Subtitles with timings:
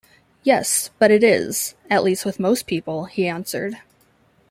[0.41, 3.77] “Yes, but it is— at least with most people,” he answered.